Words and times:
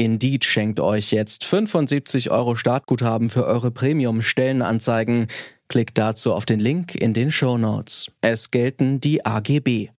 Indeed 0.00 0.46
schenkt 0.46 0.80
euch 0.80 1.10
jetzt 1.10 1.44
75 1.44 2.30
Euro 2.30 2.54
Startguthaben 2.56 3.28
für 3.28 3.44
eure 3.44 3.70
Premium-Stellenanzeigen. 3.70 5.26
Klickt 5.68 5.98
dazu 5.98 6.32
auf 6.32 6.46
den 6.46 6.58
Link 6.58 6.94
in 6.94 7.12
den 7.12 7.30
Show 7.30 7.58
Notes. 7.58 8.10
Es 8.22 8.50
gelten 8.50 9.00
die 9.00 9.26
AGB. 9.26 9.90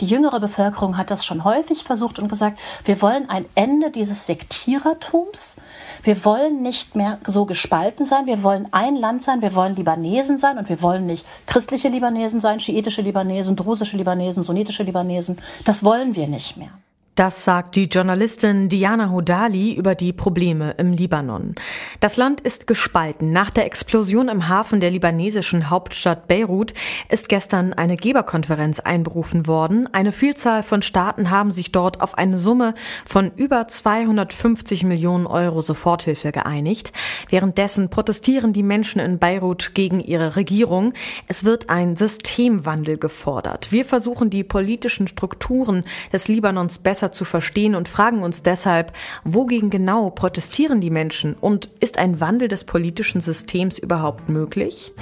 Die 0.00 0.06
jüngere 0.06 0.40
Bevölkerung 0.40 0.98
hat 0.98 1.12
das 1.12 1.24
schon 1.24 1.44
häufig 1.44 1.84
versucht 1.84 2.18
und 2.18 2.28
gesagt, 2.28 2.58
wir 2.84 3.00
wollen 3.02 3.30
ein 3.30 3.44
Ende 3.54 3.92
dieses 3.92 4.26
Sektierertums. 4.26 5.58
Wir 6.02 6.24
wollen 6.24 6.60
nicht 6.60 6.96
mehr 6.96 7.20
so 7.24 7.46
gespalten 7.46 8.04
sein. 8.04 8.26
Wir 8.26 8.42
wollen 8.42 8.66
ein 8.72 8.96
Land 8.96 9.22
sein. 9.22 9.42
Wir 9.42 9.54
wollen 9.54 9.76
Libanesen 9.76 10.38
sein 10.38 10.58
und 10.58 10.68
wir 10.68 10.82
wollen 10.82 11.06
nicht 11.06 11.24
christliche 11.46 11.88
Libanesen 11.88 12.40
sein, 12.40 12.58
schiitische 12.58 13.02
Libanesen, 13.02 13.54
drusische 13.54 13.96
Libanesen, 13.96 14.42
sunnitische 14.42 14.82
Libanesen. 14.82 15.38
Das 15.64 15.84
wollen 15.84 16.16
wir 16.16 16.26
nicht 16.26 16.56
mehr. 16.56 16.72
Das 17.14 17.44
sagt 17.44 17.76
die 17.76 17.88
Journalistin 17.88 18.70
Diana 18.70 19.10
Hodali 19.10 19.74
über 19.74 19.94
die 19.94 20.14
Probleme 20.14 20.70
im 20.78 20.94
Libanon. 20.94 21.54
Das 22.00 22.16
Land 22.16 22.40
ist 22.40 22.66
gespalten. 22.66 23.32
Nach 23.32 23.50
der 23.50 23.66
Explosion 23.66 24.30
im 24.30 24.48
Hafen 24.48 24.80
der 24.80 24.90
libanesischen 24.90 25.68
Hauptstadt 25.68 26.26
Beirut 26.26 26.72
ist 27.10 27.28
gestern 27.28 27.74
eine 27.74 27.98
Geberkonferenz 27.98 28.80
einberufen 28.80 29.46
worden. 29.46 29.92
Eine 29.92 30.10
Vielzahl 30.10 30.62
von 30.62 30.80
Staaten 30.80 31.28
haben 31.28 31.52
sich 31.52 31.70
dort 31.70 32.00
auf 32.00 32.16
eine 32.16 32.38
Summe 32.38 32.72
von 33.04 33.30
über 33.36 33.68
250 33.68 34.84
Millionen 34.84 35.26
Euro 35.26 35.60
Soforthilfe 35.60 36.32
geeinigt. 36.32 36.94
Währenddessen 37.28 37.90
protestieren 37.90 38.54
die 38.54 38.62
Menschen 38.62 39.02
in 39.02 39.18
Beirut 39.18 39.74
gegen 39.74 40.00
ihre 40.00 40.36
Regierung. 40.36 40.94
Es 41.28 41.44
wird 41.44 41.68
ein 41.68 41.94
Systemwandel 41.96 42.96
gefordert. 42.96 43.70
Wir 43.70 43.84
versuchen 43.84 44.30
die 44.30 44.44
politischen 44.44 45.08
Strukturen 45.08 45.84
des 46.10 46.28
Libanons 46.28 46.78
besser 46.78 47.01
besser 47.02 47.12
zu 47.12 47.24
verstehen 47.24 47.74
und 47.74 47.88
fragen 47.88 48.22
uns 48.22 48.42
deshalb, 48.42 48.92
wogegen 49.24 49.70
genau 49.70 50.10
protestieren 50.10 50.80
die 50.80 50.90
Menschen 50.90 51.34
und 51.34 51.68
ist 51.80 51.98
ein 51.98 52.20
Wandel 52.20 52.46
des 52.46 52.62
politischen 52.64 53.20
Systems 53.20 53.78
überhaupt 53.78 54.28
möglich? 54.28 54.92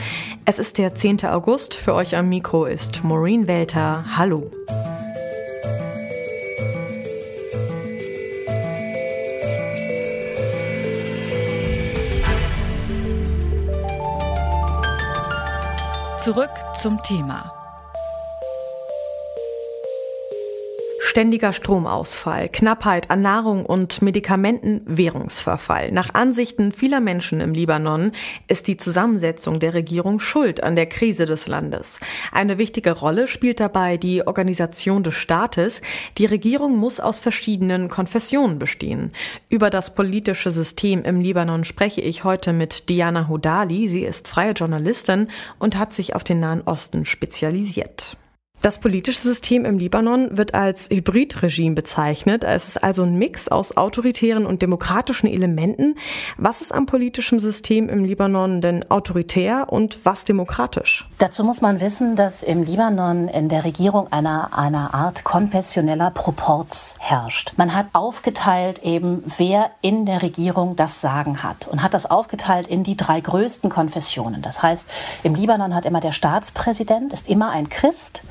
Es 0.47 0.59
ist 0.59 0.79
der 0.79 0.95
10. 0.95 1.25
August, 1.27 1.75
für 1.75 1.93
euch 1.93 2.17
am 2.17 2.31
Mikro 2.31 2.65
ist 2.65 3.05
Maureen 3.05 3.47
Welter. 3.49 4.05
Hallo. 4.17 4.51
Zurück 16.17 16.51
zum 16.75 17.03
Thema. 17.03 17.60
Ständiger 21.11 21.53
Stromausfall, 21.53 22.49
Knappheit 22.49 23.11
an 23.11 23.21
Nahrung 23.21 23.67
und 23.67 24.01
Medikamenten, 24.01 24.83
Währungsverfall. 24.85 25.91
Nach 25.91 26.15
Ansichten 26.15 26.71
vieler 26.71 27.01
Menschen 27.01 27.41
im 27.41 27.53
Libanon 27.53 28.13
ist 28.47 28.69
die 28.69 28.77
Zusammensetzung 28.77 29.59
der 29.59 29.75
Regierung 29.75 30.21
schuld 30.21 30.63
an 30.63 30.77
der 30.77 30.87
Krise 30.87 31.27
des 31.27 31.49
Landes. 31.49 31.99
Eine 32.31 32.59
wichtige 32.59 32.93
Rolle 32.93 33.27
spielt 33.27 33.59
dabei 33.59 33.97
die 33.97 34.25
Organisation 34.25 35.03
des 35.03 35.15
Staates. 35.15 35.83
Die 36.17 36.27
Regierung 36.27 36.77
muss 36.77 37.01
aus 37.01 37.19
verschiedenen 37.19 37.89
Konfessionen 37.89 38.61
bestehen. 38.61 39.11
Über 39.49 39.69
das 39.69 39.97
politische 39.97 40.53
System 40.53 41.03
im 41.03 41.21
Libanon 41.21 41.65
spreche 41.65 42.03
ich 42.03 42.23
heute 42.23 42.53
mit 42.53 42.89
Diana 42.89 43.27
Hodali. 43.27 43.89
Sie 43.89 44.05
ist 44.05 44.29
freie 44.29 44.53
Journalistin 44.53 45.27
und 45.59 45.77
hat 45.77 45.93
sich 45.93 46.15
auf 46.15 46.23
den 46.23 46.39
Nahen 46.39 46.63
Osten 46.63 47.05
spezialisiert. 47.05 48.17
Das 48.63 48.79
politische 48.79 49.23
System 49.23 49.65
im 49.65 49.79
Libanon 49.79 50.37
wird 50.37 50.53
als 50.53 50.91
Hybridregime 50.91 51.75
bezeichnet. 51.75 52.45
Es 52.45 52.69
ist 52.69 52.85
also 52.85 53.05
ein 53.05 53.17
Mix 53.17 53.49
aus 53.49 53.79
autoritären 53.79 54.45
und 54.45 54.61
demokratischen 54.61 55.29
Elementen. 55.29 55.95
Was 56.37 56.61
ist 56.61 56.71
am 56.71 56.85
politischen 56.85 57.39
System 57.39 57.89
im 57.89 58.05
Libanon 58.05 58.61
denn 58.61 58.85
autoritär 58.91 59.69
und 59.71 60.05
was 60.05 60.27
demokratisch? 60.27 61.09
Dazu 61.17 61.43
muss 61.43 61.63
man 61.63 61.81
wissen, 61.81 62.17
dass 62.17 62.43
im 62.43 62.63
Libanon 62.63 63.29
in 63.29 63.49
der 63.49 63.65
Regierung 63.65 64.13
eine, 64.13 64.53
eine 64.53 64.93
Art 64.93 65.25
konfessioneller 65.25 66.11
Proporz 66.11 66.97
herrscht. 66.99 67.55
Man 67.57 67.75
hat 67.75 67.87
aufgeteilt 67.95 68.83
eben, 68.83 69.25
wer 69.39 69.71
in 69.81 70.05
der 70.05 70.21
Regierung 70.21 70.77
das 70.77 71.01
Sagen 71.01 71.43
hat 71.43 71.67
und 71.67 71.83
hat 71.83 71.95
das 71.95 72.11
aufgeteilt 72.11 72.67
in 72.67 72.85
die 72.85 72.99
drei 72.99 73.23
größten 73.23 73.71
Konfessionen. 73.71 74.43
Das 74.43 74.63
heißt, 74.63 74.87
im 75.23 75.35
Libanon 75.35 75.75
hat 75.75 75.87
immer 75.87 76.01
der 76.01 76.13
Staatspräsident, 76.13 77.15
ist 77.15 77.27
immer 77.27 77.53
ein 77.53 77.71
Christ, 77.71 78.23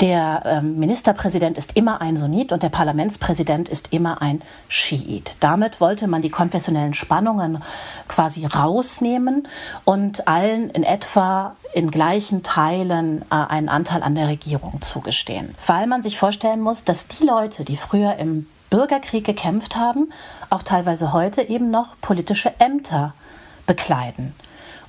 der 0.00 0.42
ähm, 0.44 0.78
Ministerpräsident 0.78 1.58
ist 1.58 1.76
immer 1.76 2.00
ein 2.00 2.16
Sunnit 2.16 2.52
und 2.52 2.62
der 2.62 2.68
Parlamentspräsident 2.68 3.68
ist 3.68 3.92
immer 3.92 4.22
ein 4.22 4.42
Schiit. 4.68 5.34
Damit 5.40 5.80
wollte 5.80 6.06
man 6.06 6.22
die 6.22 6.30
konfessionellen 6.30 6.94
Spannungen 6.94 7.62
quasi 8.06 8.46
rausnehmen 8.46 9.48
und 9.84 10.28
allen 10.28 10.70
in 10.70 10.84
etwa 10.84 11.56
in 11.72 11.90
gleichen 11.90 12.42
Teilen 12.42 13.22
äh, 13.22 13.34
einen 13.34 13.68
Anteil 13.68 14.02
an 14.02 14.14
der 14.14 14.28
Regierung 14.28 14.80
zugestehen. 14.82 15.54
Weil 15.66 15.86
man 15.86 16.02
sich 16.02 16.18
vorstellen 16.18 16.60
muss, 16.60 16.84
dass 16.84 17.08
die 17.08 17.24
Leute, 17.24 17.64
die 17.64 17.76
früher 17.76 18.16
im 18.16 18.46
Bürgerkrieg 18.70 19.24
gekämpft 19.24 19.76
haben, 19.76 20.12
auch 20.50 20.62
teilweise 20.62 21.12
heute 21.12 21.42
eben 21.42 21.70
noch 21.70 21.96
politische 22.00 22.52
Ämter 22.60 23.14
bekleiden. 23.66 24.34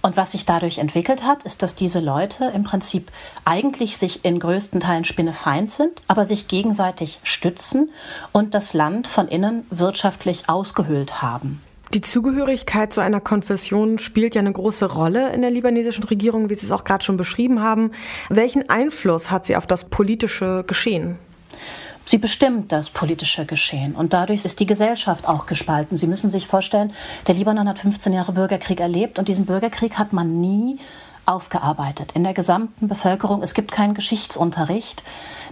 Und 0.01 0.15
was 0.15 0.31
sich 0.31 0.45
dadurch 0.45 0.77
entwickelt 0.77 1.23
hat, 1.23 1.43
ist, 1.43 1.61
dass 1.61 1.75
diese 1.75 1.99
Leute 1.99 2.51
im 2.55 2.63
Prinzip 2.63 3.11
eigentlich 3.43 3.97
sich 3.97 4.23
in 4.23 4.39
größten 4.39 4.79
Teilen 4.79 5.03
spinnefeind 5.03 5.71
sind, 5.71 6.01
aber 6.07 6.25
sich 6.25 6.47
gegenseitig 6.47 7.19
stützen 7.23 7.89
und 8.31 8.53
das 8.53 8.73
Land 8.73 9.07
von 9.07 9.27
innen 9.27 9.65
wirtschaftlich 9.69 10.47
ausgehöhlt 10.47 11.21
haben. 11.21 11.61
Die 11.93 12.01
Zugehörigkeit 12.01 12.93
zu 12.93 13.01
einer 13.01 13.19
Konfession 13.19 13.97
spielt 13.97 14.35
ja 14.35 14.41
eine 14.41 14.53
große 14.53 14.85
Rolle 14.85 15.33
in 15.33 15.41
der 15.41 15.49
libanesischen 15.49 16.03
Regierung, 16.03 16.49
wie 16.51 16.55
Sie 16.55 16.67
es 16.67 16.71
auch 16.71 16.83
gerade 16.83 17.03
schon 17.03 17.17
beschrieben 17.17 17.61
haben. 17.61 17.91
Welchen 18.29 18.69
Einfluss 18.69 19.31
hat 19.31 19.47
sie 19.47 19.55
auf 19.55 19.65
das 19.65 19.85
politische 19.85 20.63
Geschehen? 20.67 21.17
Sie 22.09 22.17
bestimmt 22.17 22.71
das 22.71 22.89
politische 22.89 23.45
Geschehen 23.45 23.93
und 23.93 24.13
dadurch 24.13 24.43
ist 24.43 24.59
die 24.59 24.65
Gesellschaft 24.65 25.27
auch 25.27 25.45
gespalten. 25.45 25.95
Sie 25.95 26.07
müssen 26.07 26.31
sich 26.31 26.47
vorstellen, 26.47 26.91
der 27.27 27.35
Libanon 27.35 27.69
hat 27.69 27.77
15 27.77 28.13
Jahre 28.13 28.31
Bürgerkrieg 28.31 28.79
erlebt 28.79 29.19
und 29.19 29.27
diesen 29.27 29.45
Bürgerkrieg 29.45 29.99
hat 29.99 30.11
man 30.11 30.41
nie 30.41 30.79
aufgearbeitet 31.27 32.13
in 32.15 32.23
der 32.23 32.33
gesamten 32.33 32.87
Bevölkerung. 32.87 33.43
Es 33.43 33.53
gibt 33.53 33.71
keinen 33.71 33.93
Geschichtsunterricht 33.93 35.03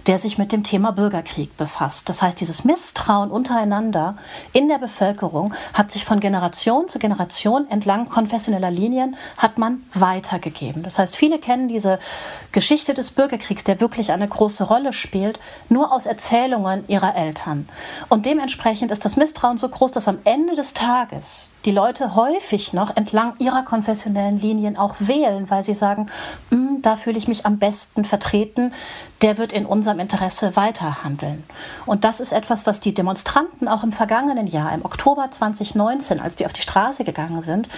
der 0.06 0.18
sich 0.18 0.38
mit 0.38 0.52
dem 0.52 0.64
Thema 0.64 0.92
Bürgerkrieg 0.92 1.56
befasst. 1.56 2.08
Das 2.08 2.22
heißt, 2.22 2.40
dieses 2.40 2.64
Misstrauen 2.64 3.30
untereinander 3.30 4.16
in 4.52 4.68
der 4.68 4.78
Bevölkerung 4.78 5.54
hat 5.74 5.90
sich 5.90 6.04
von 6.04 6.20
Generation 6.20 6.88
zu 6.88 6.98
Generation 6.98 7.70
entlang 7.70 8.08
konfessioneller 8.08 8.70
Linien 8.70 9.16
hat 9.36 9.58
man 9.58 9.82
weitergegeben. 9.94 10.82
Das 10.82 10.98
heißt, 10.98 11.16
viele 11.16 11.38
kennen 11.38 11.68
diese 11.68 11.98
Geschichte 12.52 12.94
des 12.94 13.10
Bürgerkriegs, 13.10 13.64
der 13.64 13.80
wirklich 13.80 14.12
eine 14.12 14.28
große 14.28 14.64
Rolle 14.64 14.92
spielt, 14.92 15.38
nur 15.68 15.92
aus 15.92 16.06
Erzählungen 16.06 16.84
ihrer 16.88 17.14
Eltern. 17.14 17.68
Und 18.08 18.26
dementsprechend 18.26 18.90
ist 18.90 19.04
das 19.04 19.16
Misstrauen 19.16 19.58
so 19.58 19.68
groß, 19.68 19.92
dass 19.92 20.08
am 20.08 20.18
Ende 20.24 20.54
des 20.54 20.74
Tages 20.74 21.50
die 21.64 21.70
Leute 21.70 22.14
häufig 22.14 22.72
noch 22.72 22.96
entlang 22.96 23.34
ihrer 23.38 23.62
konfessionellen 23.62 24.40
Linien 24.40 24.76
auch 24.76 24.94
wählen, 24.98 25.50
weil 25.50 25.62
sie 25.62 25.74
sagen, 25.74 26.08
hm, 26.50 26.80
da 26.82 26.96
fühle 26.96 27.18
ich 27.18 27.28
mich 27.28 27.44
am 27.44 27.58
besten 27.58 28.04
vertreten, 28.04 28.72
der 29.22 29.38
wird 29.38 29.52
in 29.52 29.66
unserem 29.66 29.98
Interesse 29.98 30.54
weiterhandeln. 30.54 31.44
Und 31.86 32.04
das 32.04 32.20
ist 32.20 32.32
etwas, 32.32 32.66
was 32.66 32.80
die 32.80 32.94
Demonstranten 32.94 33.66
auch 33.66 33.82
im 33.82 33.92
vergangenen 33.92 34.46
Jahr, 34.46 34.72
im 34.72 34.84
Oktober 34.84 35.30
2019, 35.30 36.20
als 36.20 36.36
die 36.36 36.46
auf 36.46 36.52
die 36.52 36.62
Straße 36.62 37.04
gegangen 37.04 37.42
sind, 37.42 37.68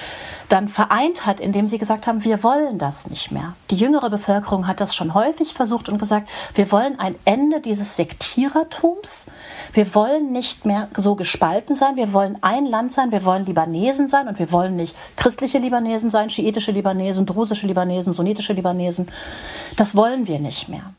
dann 0.48 0.68
vereint 0.68 1.24
hat, 1.24 1.40
indem 1.40 1.68
sie 1.68 1.78
gesagt 1.78 2.06
haben, 2.06 2.24
wir 2.24 2.42
wollen 2.42 2.78
das 2.78 3.08
nicht 3.08 3.30
mehr. 3.30 3.54
Die 3.70 3.76
jüngere 3.76 4.10
Bevölkerung 4.10 4.66
hat 4.66 4.80
das 4.80 4.94
schon 4.94 5.14
häufig 5.14 5.54
versucht 5.54 5.88
und 5.88 5.98
gesagt, 5.98 6.28
wir 6.54 6.70
wollen 6.72 6.98
ein 6.98 7.14
Ende 7.24 7.60
dieses 7.60 7.96
Sektierertums. 7.96 9.26
Wir 9.72 9.94
wollen 9.94 10.32
nicht 10.32 10.66
mehr 10.66 10.88
so 10.96 11.14
gespalten 11.14 11.76
sein. 11.76 11.96
Wir 11.96 12.12
wollen 12.12 12.38
ein 12.42 12.66
Land 12.66 12.92
sein. 12.92 13.12
Wir 13.12 13.24
wollen 13.24 13.46
Libanesen 13.46 14.08
sein 14.08 14.28
und 14.28 14.38
wir 14.38 14.50
wollen 14.52 14.76
nicht 14.76 14.96
christliche 15.16 15.58
Libanesen 15.58 16.10
sein, 16.10 16.30
schiitische 16.30 16.72
Libanesen, 16.72 17.26
drusische 17.26 17.66
Libanesen, 17.66 18.12
sunnitische 18.12 18.52
Libanesen. 18.52 19.08
Das 19.76 19.94
wollen 19.94 20.26
wir 20.26 20.40
nicht 20.40 20.68
mehr. 20.68 20.94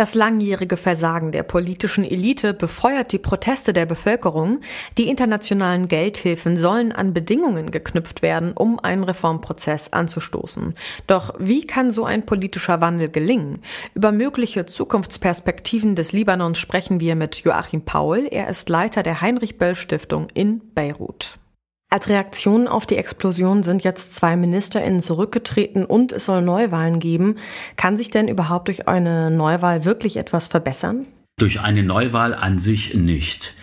Das 0.00 0.14
langjährige 0.14 0.78
Versagen 0.78 1.30
der 1.30 1.42
politischen 1.42 2.04
Elite 2.04 2.54
befeuert 2.54 3.12
die 3.12 3.18
Proteste 3.18 3.74
der 3.74 3.84
Bevölkerung. 3.84 4.62
Die 4.96 5.10
internationalen 5.10 5.88
Geldhilfen 5.88 6.56
sollen 6.56 6.92
an 6.92 7.12
Bedingungen 7.12 7.70
geknüpft 7.70 8.22
werden, 8.22 8.52
um 8.54 8.80
einen 8.80 9.04
Reformprozess 9.04 9.92
anzustoßen. 9.92 10.72
Doch 11.06 11.34
wie 11.38 11.66
kann 11.66 11.90
so 11.90 12.06
ein 12.06 12.24
politischer 12.24 12.80
Wandel 12.80 13.10
gelingen? 13.10 13.58
Über 13.92 14.10
mögliche 14.10 14.64
Zukunftsperspektiven 14.64 15.94
des 15.96 16.12
Libanons 16.12 16.56
sprechen 16.56 17.00
wir 17.00 17.14
mit 17.14 17.36
Joachim 17.40 17.84
Paul. 17.84 18.26
Er 18.30 18.48
ist 18.48 18.70
Leiter 18.70 19.02
der 19.02 19.20
Heinrich 19.20 19.58
Böll 19.58 19.74
Stiftung 19.74 20.28
in 20.32 20.62
Beirut. 20.74 21.39
Als 21.92 22.08
Reaktion 22.08 22.68
auf 22.68 22.86
die 22.86 22.96
Explosion 22.96 23.64
sind 23.64 23.82
jetzt 23.82 24.14
zwei 24.14 24.36
MinisterInnen 24.36 25.00
zurückgetreten 25.00 25.84
und 25.84 26.12
es 26.12 26.24
soll 26.24 26.40
Neuwahlen 26.40 27.00
geben. 27.00 27.34
Kann 27.74 27.96
sich 27.96 28.10
denn 28.10 28.28
überhaupt 28.28 28.68
durch 28.68 28.86
eine 28.86 29.28
Neuwahl 29.28 29.84
wirklich 29.84 30.16
etwas 30.16 30.46
verbessern? 30.46 31.06
Durch 31.36 31.60
eine 31.60 31.82
Neuwahl 31.82 32.32
an 32.32 32.60
sich 32.60 32.94
nicht. 32.94 33.54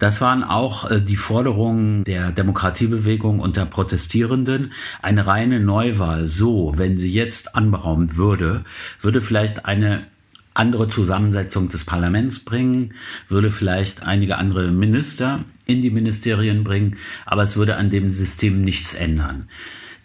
Das 0.00 0.20
waren 0.20 0.42
auch 0.42 0.90
äh, 0.90 1.00
die 1.00 1.16
Forderungen 1.16 2.02
der 2.02 2.32
Demokratiebewegung 2.32 3.38
und 3.38 3.56
der 3.56 3.66
Protestierenden. 3.66 4.72
Eine 5.00 5.28
reine 5.28 5.60
Neuwahl, 5.60 6.28
so, 6.28 6.72
wenn 6.76 6.98
sie 6.98 7.12
jetzt 7.12 7.54
anberaumt 7.54 8.16
würde, 8.16 8.64
würde 9.00 9.20
vielleicht 9.20 9.64
eine 9.64 10.08
andere 10.58 10.88
Zusammensetzung 10.88 11.68
des 11.68 11.84
Parlaments 11.84 12.40
bringen, 12.40 12.94
würde 13.28 13.50
vielleicht 13.50 14.02
einige 14.02 14.38
andere 14.38 14.70
Minister 14.70 15.44
in 15.66 15.82
die 15.82 15.90
Ministerien 15.90 16.64
bringen, 16.64 16.96
aber 17.24 17.42
es 17.42 17.56
würde 17.56 17.76
an 17.76 17.90
dem 17.90 18.10
System 18.10 18.62
nichts 18.62 18.94
ändern. 18.94 19.48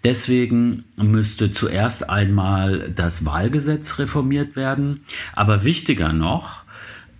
Deswegen 0.04 0.86
müsste 0.98 1.52
zuerst 1.52 2.10
einmal 2.10 2.92
das 2.96 3.24
Wahlgesetz 3.24 4.00
reformiert 4.00 4.56
werden, 4.56 5.02
aber 5.34 5.64
wichtiger 5.64 6.12
noch, 6.12 6.61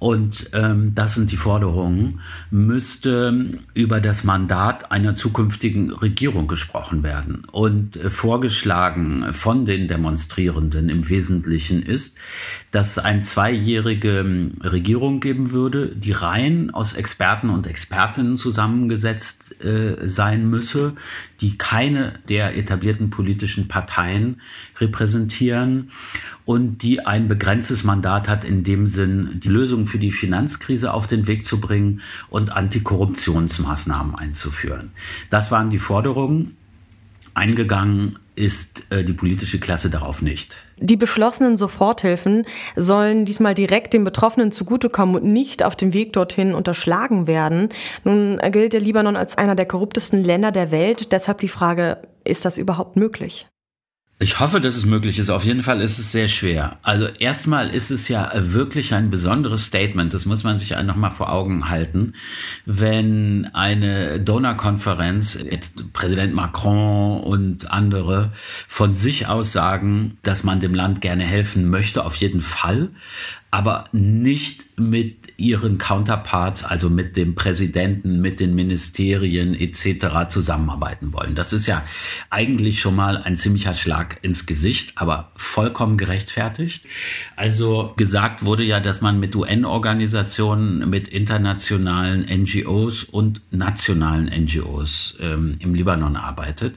und 0.02 0.50
ähm, 0.54 0.96
das 0.96 1.14
sind 1.14 1.32
die 1.32 1.38
Forderungen, 1.38 2.22
müsste 2.50 3.54
über 3.76 4.02
das 4.02 4.24
Mandat 4.24 4.92
einer 4.92 5.14
zukünftigen 5.14 5.92
Regierung 5.92 6.48
gesprochen 6.48 7.04
werden. 7.04 7.44
Und 7.52 7.98
äh, 7.98 8.10
vorgeschlagen 8.10 9.32
von 9.32 9.68
den 9.68 9.88
Demonstrierenden 9.88 10.90
im 10.90 11.08
Wesentlichen 11.08 11.84
ist, 11.84 12.18
dass 12.72 12.90
es 12.90 12.98
eine 12.98 13.22
zweijährige 13.22 14.22
ähm, 14.22 14.54
Regierung 14.64 15.20
geben 15.20 15.52
würde, 15.52 15.96
die 15.96 16.14
rein 16.14 16.72
aus 16.72 16.94
Experten 16.94 17.52
und 17.52 17.68
Expertinnen 17.68 18.38
zusammengesetzt 18.38 19.62
äh, 19.64 20.08
sein 20.08 20.50
müsse, 20.50 20.94
die 21.42 21.60
keine 21.60 22.14
der 22.28 22.58
etablierten 22.58 23.12
politischen 23.12 23.68
Parteien 23.68 24.42
repräsentieren 24.80 25.90
und 26.46 26.82
die 26.82 27.06
ein 27.06 27.28
begrenztes 27.28 27.84
Mandat 27.84 28.28
hat, 28.28 28.44
in 28.44 28.64
dem 28.64 28.88
Sinn, 28.88 29.40
die 29.44 29.50
Lösung 29.50 29.86
für 29.92 30.00
die 30.00 30.12
Finanzkrise 30.12 30.94
auf 30.94 31.06
den 31.06 31.28
Weg 31.28 31.46
zu 31.46 31.60
bringen 31.60 32.02
und 32.30 32.52
Antikorruptionsmaßnahmen 32.52 34.16
einzuführen. 34.16 34.92
Das 35.30 35.52
waren 35.52 35.70
die 35.70 35.80
Forderungen. 35.80 36.58
Eingegangen 37.34 38.18
ist 38.36 38.84
äh, 38.90 39.04
die 39.04 39.14
politische 39.14 39.60
Klasse 39.60 39.90
darauf 39.90 40.22
nicht. 40.22 40.56
Die 40.78 40.98
beschlossenen 40.98 41.58
Soforthilfen 41.58 42.46
sollen 42.76 43.26
diesmal 43.26 43.54
direkt 43.54 43.94
den 43.94 44.04
Betroffenen 44.04 44.52
zugutekommen 44.52 45.16
und 45.16 45.26
nicht 45.26 45.64
auf 45.64 45.76
dem 45.76 45.94
Weg 45.94 46.14
dorthin 46.14 46.56
unterschlagen 46.56 47.28
werden. 47.28 47.70
Nun 48.04 48.40
gilt 48.52 48.74
der 48.74 48.80
Libanon 48.80 49.18
als 49.18 49.38
einer 49.38 49.56
der 49.56 49.66
korruptesten 49.66 50.24
Länder 50.24 50.52
der 50.52 50.72
Welt. 50.72 51.12
Deshalb 51.12 51.42
die 51.42 51.50
Frage, 51.50 51.98
ist 52.24 52.46
das 52.46 52.58
überhaupt 52.58 52.96
möglich? 52.96 53.48
Ich 54.22 54.40
hoffe, 54.40 54.62
dass 54.62 54.76
es 54.76 54.86
möglich 54.86 55.18
ist. 55.18 55.32
Auf 55.32 55.44
jeden 55.44 55.64
Fall 55.64 55.82
ist 55.82 55.98
es 55.98 56.12
sehr 56.12 56.28
schwer. 56.28 56.78
Also 56.84 57.08
erstmal 57.08 57.72
ist 57.72 57.90
es 57.90 58.08
ja 58.08 58.32
wirklich 58.36 58.94
ein 58.94 59.10
besonderes 59.10 59.66
Statement. 59.66 60.14
Das 60.14 60.28
muss 60.28 60.44
man 60.44 60.60
sich 60.60 60.76
noch 60.84 60.96
mal 60.96 61.10
vor 61.10 61.34
Augen 61.34 61.70
halten, 61.70 62.14
wenn 62.68 63.50
eine 63.54 64.20
Donnerkonferenz, 64.20 65.40
Präsident 65.92 66.36
Macron 66.36 67.22
und 67.22 67.72
andere 67.72 68.32
von 68.68 68.94
sich 68.94 69.26
aus 69.26 69.54
sagen, 69.54 70.20
dass 70.22 70.44
man 70.44 70.60
dem 70.60 70.76
Land 70.76 71.02
gerne 71.02 71.24
helfen 71.24 71.68
möchte, 71.68 72.06
auf 72.06 72.14
jeden 72.14 72.42
Fall, 72.42 72.90
aber 73.52 73.90
nicht 73.92 74.80
mit 74.80 75.34
ihren 75.36 75.78
Counterparts, 75.78 76.64
also 76.64 76.90
mit 76.90 77.18
dem 77.18 77.36
Präsidenten, 77.36 78.22
mit 78.22 78.40
den 78.40 78.56
Ministerien 78.56 79.54
etc. 79.54 80.30
zusammenarbeiten 80.30 81.12
wollen. 81.12 81.36
Das 81.36 81.52
ist 81.52 81.66
ja 81.66 81.84
eigentlich 82.30 82.80
schon 82.80 82.96
mal 82.96 83.18
ein 83.18 83.36
ziemlicher 83.36 83.74
Schlag 83.74 84.20
ins 84.22 84.46
Gesicht, 84.46 84.94
aber 84.96 85.32
vollkommen 85.36 85.98
gerechtfertigt. 85.98 86.86
Also 87.36 87.94
gesagt 87.98 88.46
wurde 88.46 88.64
ja, 88.64 88.80
dass 88.80 89.02
man 89.02 89.20
mit 89.20 89.36
UN-Organisationen, 89.36 90.90
mit 90.90 91.10
internationalen 91.10 92.26
NGOs 92.44 93.04
und 93.04 93.42
nationalen 93.52 94.28
NGOs 94.28 95.18
ähm, 95.20 95.56
im 95.60 95.76
Libanon 95.76 96.16
arbeitet. 96.16 96.76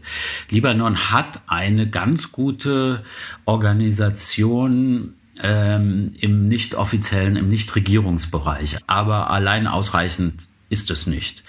Libanon 0.50 1.12
hat 1.12 1.40
eine 1.46 1.88
ganz 1.88 2.32
gute 2.32 3.04
Organisation, 3.44 5.14
ähm, 5.42 6.14
im 6.18 6.48
nicht 6.48 6.74
offiziellen, 6.74 7.36
im 7.36 7.48
Nicht-Regierungsbereich. 7.48 8.78
Aber 8.86 9.30
allein 9.30 9.66
ausreichend 9.66 10.48
ist 10.70 10.90
es 10.90 11.06
nicht. 11.06 11.42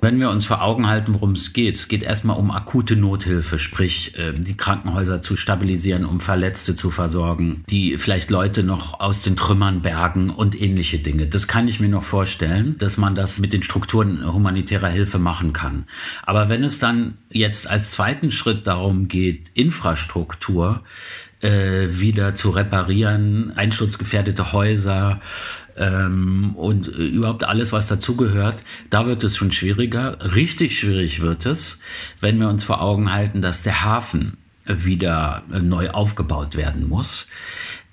Wenn 0.00 0.18
wir 0.18 0.30
uns 0.30 0.46
vor 0.46 0.62
Augen 0.62 0.88
halten, 0.88 1.14
worum 1.14 1.32
es 1.32 1.52
geht, 1.52 1.76
es 1.76 1.86
geht 1.86 2.02
erstmal 2.02 2.36
um 2.36 2.50
akute 2.50 2.96
Nothilfe, 2.96 3.58
sprich 3.58 4.18
äh, 4.18 4.32
die 4.32 4.56
Krankenhäuser 4.56 5.22
zu 5.22 5.36
stabilisieren, 5.36 6.04
um 6.04 6.18
Verletzte 6.18 6.74
zu 6.74 6.90
versorgen, 6.90 7.62
die 7.68 7.98
vielleicht 7.98 8.30
Leute 8.30 8.62
noch 8.62 8.98
aus 8.98 9.20
den 9.20 9.36
Trümmern 9.36 9.82
bergen 9.82 10.30
und 10.30 10.60
ähnliche 10.60 10.98
Dinge. 10.98 11.26
Das 11.26 11.46
kann 11.46 11.68
ich 11.68 11.78
mir 11.78 11.88
noch 11.88 12.02
vorstellen, 12.02 12.76
dass 12.78 12.96
man 12.96 13.14
das 13.14 13.38
mit 13.38 13.52
den 13.52 13.62
Strukturen 13.62 14.32
humanitärer 14.32 14.88
Hilfe 14.88 15.18
machen 15.18 15.52
kann. 15.52 15.84
Aber 16.24 16.48
wenn 16.48 16.64
es 16.64 16.78
dann 16.78 17.18
jetzt 17.30 17.68
als 17.68 17.90
zweiten 17.90 18.32
Schritt 18.32 18.66
darum 18.66 19.08
geht, 19.08 19.50
Infrastruktur, 19.54 20.82
äh, 21.44 22.00
wieder 22.00 22.34
zu 22.34 22.50
reparieren, 22.50 23.52
einsturzgefährdete 23.54 24.52
Häuser 24.52 25.20
ähm, 25.76 26.54
und 26.56 26.88
äh, 26.88 27.06
überhaupt 27.06 27.44
alles, 27.44 27.72
was 27.72 27.86
dazugehört, 27.86 28.62
da 28.90 29.06
wird 29.06 29.22
es 29.24 29.36
schon 29.36 29.52
schwieriger. 29.52 30.34
Richtig 30.34 30.78
schwierig 30.78 31.20
wird 31.20 31.46
es, 31.46 31.78
wenn 32.20 32.40
wir 32.40 32.48
uns 32.48 32.64
vor 32.64 32.80
Augen 32.80 33.12
halten, 33.12 33.42
dass 33.42 33.62
der 33.62 33.84
Hafen 33.84 34.38
wieder 34.64 35.42
äh, 35.52 35.58
neu 35.58 35.90
aufgebaut 35.90 36.56
werden 36.56 36.88
muss. 36.88 37.26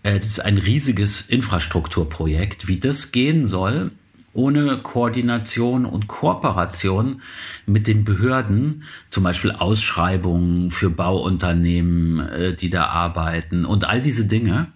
Äh, 0.03 0.17
das 0.17 0.27
ist 0.27 0.39
ein 0.39 0.57
riesiges 0.57 1.21
Infrastrukturprojekt. 1.21 2.67
Wie 2.67 2.79
das 2.79 3.11
gehen 3.11 3.47
soll, 3.47 3.91
ohne 4.33 4.77
Koordination 4.77 5.85
und 5.85 6.07
Kooperation 6.07 7.21
mit 7.65 7.87
den 7.87 8.03
Behörden, 8.03 8.83
zum 9.09 9.23
Beispiel 9.23 9.51
Ausschreibungen 9.51 10.71
für 10.71 10.89
Bauunternehmen, 10.89 12.19
äh, 12.19 12.55
die 12.55 12.69
da 12.69 12.85
arbeiten 12.87 13.65
und 13.65 13.85
all 13.85 14.01
diese 14.01 14.25
Dinge. 14.25 14.67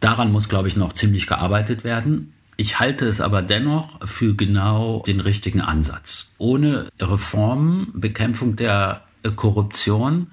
Daran 0.00 0.30
muss, 0.30 0.48
glaube 0.48 0.68
ich, 0.68 0.76
noch 0.76 0.92
ziemlich 0.92 1.26
gearbeitet 1.26 1.84
werden. 1.84 2.32
Ich 2.56 2.78
halte 2.78 3.06
es 3.06 3.20
aber 3.20 3.42
dennoch 3.42 4.06
für 4.06 4.34
genau 4.34 5.02
den 5.06 5.20
richtigen 5.20 5.60
Ansatz. 5.60 6.30
Ohne 6.38 6.88
Reformen, 6.98 7.88
Bekämpfung 7.94 8.56
der 8.56 9.02
Korruption, 9.34 10.28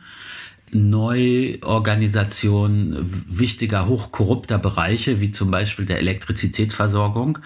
Neuorganisation 0.74 2.98
wichtiger, 3.28 3.88
hochkorrupter 3.88 4.58
Bereiche, 4.58 5.22
wie 5.22 5.32
zum 5.32 5.52
Beispiel 5.52 5.86
der 5.86 6.00
Elektrizitätsversorgung. 6.00 7.40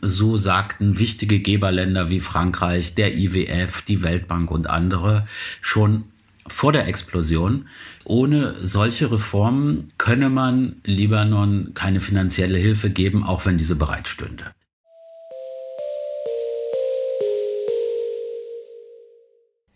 So 0.00 0.36
sagten 0.36 0.98
wichtige 0.98 1.38
Geberländer 1.40 2.10
wie 2.10 2.20
Frankreich, 2.20 2.94
der 2.94 3.16
IWF, 3.16 3.82
die 3.82 4.02
Weltbank 4.02 4.50
und 4.50 4.68
andere 4.68 5.26
schon 5.60 6.04
vor 6.46 6.72
der 6.72 6.88
Explosion. 6.88 7.68
Ohne 8.04 8.56
solche 8.60 9.10
Reformen 9.10 9.88
könne 9.98 10.28
man 10.28 10.76
Libanon 10.84 11.72
keine 11.74 12.00
finanzielle 12.00 12.58
Hilfe 12.58 12.90
geben, 12.90 13.24
auch 13.24 13.46
wenn 13.46 13.58
diese 13.58 13.76
bereitstünde. 13.76 14.52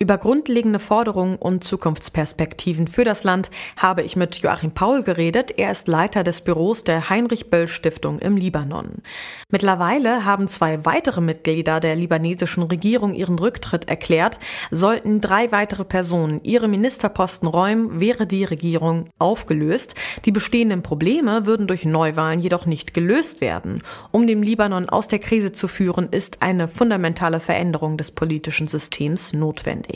Über 0.01 0.17
grundlegende 0.17 0.79
Forderungen 0.79 1.35
und 1.35 1.65
Zukunftsperspektiven 1.65 2.87
für 2.87 3.03
das 3.03 3.25
Land 3.25 3.51
habe 3.77 4.03
ich 4.03 4.15
mit 4.15 4.37
Joachim 4.37 4.71
Paul 4.71 5.03
geredet. 5.03 5.55
Er 5.57 5.73
ist 5.73 5.89
Leiter 5.89 6.23
des 6.23 6.41
Büros 6.43 6.85
der 6.85 7.11
Heinrich 7.11 7.51
Böll 7.51 7.67
Stiftung 7.67 8.21
im 8.21 8.37
Libanon. 8.37 9.03
Mittlerweile 9.51 10.25
haben 10.25 10.47
zwei 10.47 10.85
weitere 10.85 11.21
Mitglieder 11.21 11.81
der 11.81 11.97
libanesischen 11.97 12.63
Regierung 12.63 13.13
ihren 13.13 13.41
Rücktritt 13.41 13.89
erklärt. 13.89 14.39
Sollten 14.71 15.21
drei 15.21 15.51
weitere 15.51 15.85
Personen 15.85 16.43
ihre 16.45 16.69
Ministerposten 16.69 17.49
räumen, 17.49 17.99
wäre 17.99 18.25
die 18.25 18.45
Regierung 18.45 19.11
aufgelöst. 19.19 19.97
Die 20.25 20.33
bestehenden 20.33 20.83
Probleme 20.83 21.45
würden 21.45 21.67
durch 21.67 21.85
Neuwahlen 21.85 22.39
jedoch 22.39 22.67
nicht 22.67 22.95
gelöst 22.95 23.41
werden. 23.41 23.83
Um 24.13 24.29
den 24.29 24.45
Libanon 24.45 24.89
aus 24.89 25.09
der 25.09 25.19
Krise 25.19 25.51
zu 25.51 25.67
führen, 25.67 26.09
ist 26.13 26.41
eine 26.41 26.69
fundamentale 26.69 27.41
Veränderung 27.41 27.97
des 27.97 28.13
politischen 28.13 28.69
Systems 28.69 29.33
notwendig. 29.33 29.88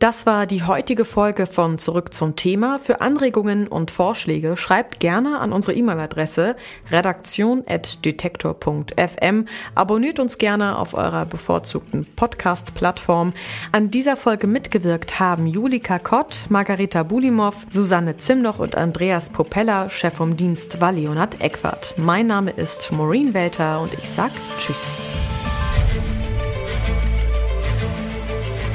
Das 0.00 0.24
war 0.24 0.46
die 0.46 0.62
heutige 0.62 1.04
Folge 1.04 1.44
von 1.44 1.76
Zurück 1.76 2.14
zum 2.14 2.34
Thema. 2.34 2.78
Für 2.78 3.02
Anregungen 3.02 3.68
und 3.68 3.90
Vorschläge 3.90 4.56
schreibt 4.56 4.98
gerne 4.98 5.40
an 5.40 5.52
unsere 5.52 5.76
E-Mail-Adresse 5.76 6.56
redaktion.detektor.fm. 6.90 9.44
Abonniert 9.74 10.18
uns 10.18 10.38
gerne 10.38 10.78
auf 10.78 10.94
eurer 10.94 11.26
bevorzugten 11.26 12.06
Podcast-Plattform. 12.16 13.34
An 13.72 13.90
dieser 13.90 14.16
Folge 14.16 14.46
mitgewirkt 14.46 15.20
haben 15.20 15.46
Julika 15.46 15.98
Kott, 15.98 16.46
Margareta 16.48 17.02
Bulimov, 17.02 17.66
Susanne 17.68 18.16
Zimnoch 18.16 18.58
und 18.58 18.78
Andreas 18.78 19.28
Popella. 19.28 19.90
Chef 19.90 20.14
vom 20.14 20.34
Dienst 20.34 20.80
war 20.80 20.92
Leonhard 20.92 21.42
Eckwart. 21.42 21.92
Mein 21.98 22.26
Name 22.26 22.52
ist 22.52 22.90
Maureen 22.90 23.34
Welter 23.34 23.82
und 23.82 23.92
ich 23.92 24.08
sag 24.08 24.30
Tschüss. 24.56 24.96